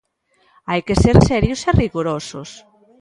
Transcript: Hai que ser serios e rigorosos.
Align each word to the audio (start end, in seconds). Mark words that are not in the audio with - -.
Hai 0.69 0.81
que 0.87 0.95
ser 1.03 1.15
serios 1.29 1.61
e 1.69 1.71
rigorosos. 1.81 2.49